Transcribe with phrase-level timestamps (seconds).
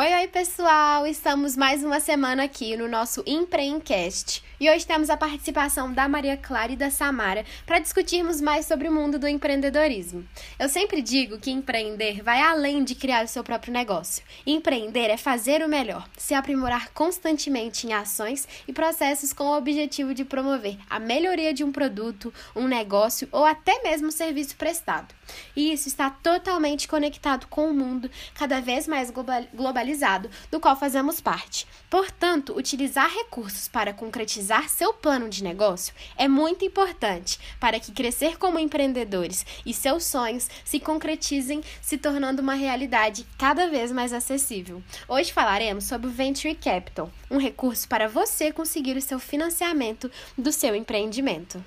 [0.00, 1.08] Oi, pessoal!
[1.08, 4.44] Estamos mais uma semana aqui no nosso Empreendcast.
[4.60, 8.88] E hoje temos a participação da Maria Clara e da Samara para discutirmos mais sobre
[8.88, 10.26] o mundo do empreendedorismo.
[10.58, 14.24] Eu sempre digo que empreender vai além de criar o seu próprio negócio.
[14.44, 20.12] Empreender é fazer o melhor, se aprimorar constantemente em ações e processos com o objetivo
[20.12, 25.14] de promover a melhoria de um produto, um negócio ou até mesmo serviço prestado.
[25.54, 29.12] E isso está totalmente conectado com o mundo cada vez mais
[29.54, 31.64] globalizado do qual fazemos parte.
[31.88, 37.92] Portanto, utilizar recursos para concretizar realizar seu plano de negócio é muito importante para que
[37.92, 44.12] crescer como empreendedores e seus sonhos se concretizem, se tornando uma realidade cada vez mais
[44.12, 44.82] acessível.
[45.06, 50.50] Hoje falaremos sobre o Venture Capital, um recurso para você conseguir o seu financiamento do
[50.50, 51.62] seu empreendimento.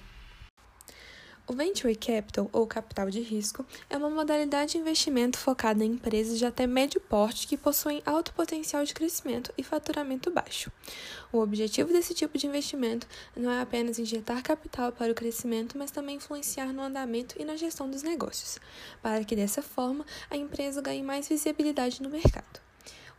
[1.51, 6.39] O Venture Capital, ou capital de risco, é uma modalidade de investimento focada em empresas
[6.39, 10.71] de até médio porte que possuem alto potencial de crescimento e faturamento baixo.
[11.29, 15.91] O objetivo desse tipo de investimento não é apenas injetar capital para o crescimento, mas
[15.91, 18.57] também influenciar no andamento e na gestão dos negócios,
[19.01, 22.70] para que dessa forma a empresa ganhe mais visibilidade no mercado.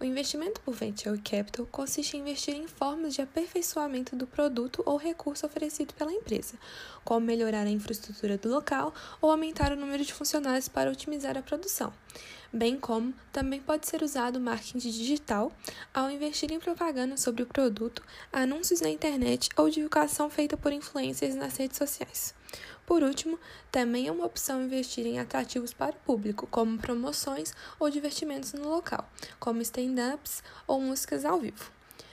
[0.03, 4.97] O investimento por venture capital consiste em investir em formas de aperfeiçoamento do produto ou
[4.97, 6.56] recurso oferecido pela empresa,
[7.05, 11.42] como melhorar a infraestrutura do local ou aumentar o número de funcionários para otimizar a
[11.42, 11.92] produção.
[12.53, 15.53] Bem como também pode ser usado o marketing digital
[15.95, 21.36] ao investir em propaganda sobre o produto, anúncios na internet ou divulgação feita por influencers
[21.36, 22.34] nas redes sociais.
[22.86, 23.39] Por último,
[23.70, 28.69] também é uma opção investir em atrativos para o público, como promoções ou divertimentos no
[28.69, 29.08] local,
[29.39, 31.70] como stand-ups ou músicas ao vivo.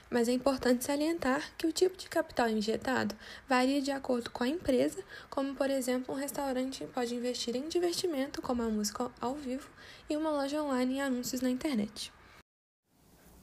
[0.08, 3.14] Mas é importante salientar que o tipo de capital injetado
[3.48, 8.42] varia de acordo com a empresa, como por exemplo, um restaurante pode investir em divertimento,
[8.42, 9.68] como a música ao vivo,
[10.08, 12.12] e uma loja online em anúncios na internet.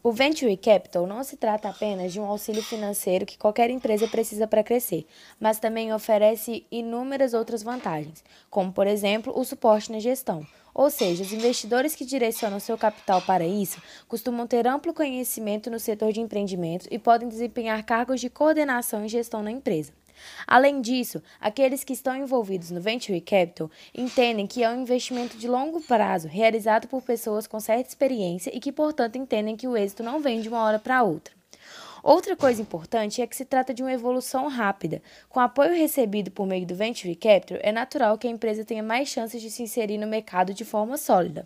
[0.07, 4.47] O Venture Capital não se trata apenas de um auxílio financeiro que qualquer empresa precisa
[4.47, 5.05] para crescer,
[5.37, 10.47] mas também oferece inúmeras outras vantagens, como, por exemplo, o suporte na gestão.
[10.73, 15.77] Ou seja, os investidores que direcionam seu capital para isso costumam ter amplo conhecimento no
[15.77, 19.91] setor de empreendimentos e podem desempenhar cargos de coordenação e gestão na empresa.
[20.45, 25.47] Além disso, aqueles que estão envolvidos no Venture Capital entendem que é um investimento de
[25.47, 30.03] longo prazo realizado por pessoas com certa experiência e que, portanto, entendem que o êxito
[30.03, 31.36] não vem de uma hora para outra.
[32.07, 35.01] Outra coisa importante é que se trata de uma evolução rápida.
[35.27, 39.09] Com apoio recebido por meio do Venture Capital, é natural que a empresa tenha mais
[39.09, 41.43] chances de se inserir no mercado de forma sólida.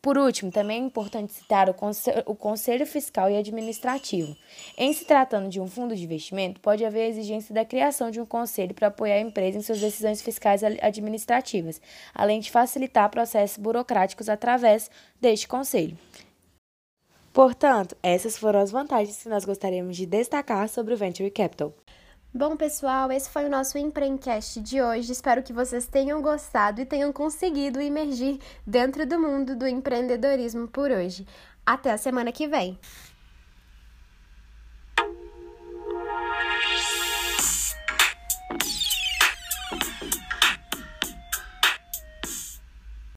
[0.00, 4.36] Por último, também é importante citar o, conselho, o Conselho Fiscal e Administrativo.
[4.78, 8.20] Em se tratando de um fundo de investimento, pode haver a exigência da criação de
[8.20, 11.82] um conselho para apoiar a empresa em suas decisões fiscais administrativas,
[12.14, 14.88] além de facilitar processos burocráticos através
[15.20, 15.98] deste conselho.
[17.36, 21.70] Portanto, essas foram as vantagens que nós gostaríamos de destacar sobre o Venture Capital.
[22.32, 25.12] Bom, pessoal, esse foi o nosso Empreendcast de hoje.
[25.12, 30.90] Espero que vocês tenham gostado e tenham conseguido emergir dentro do mundo do empreendedorismo por
[30.90, 31.26] hoje.
[31.66, 32.78] Até a semana que vem!